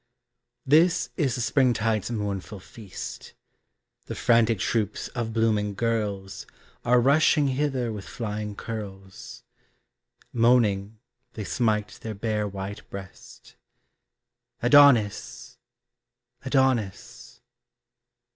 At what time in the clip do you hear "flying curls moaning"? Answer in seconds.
8.09-10.97